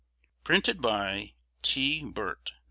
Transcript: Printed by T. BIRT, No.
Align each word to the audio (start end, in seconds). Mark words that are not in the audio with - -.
Printed 0.43 0.81
by 0.81 1.33
T. 1.61 2.03
BIRT, 2.09 2.53
No. 2.53 2.57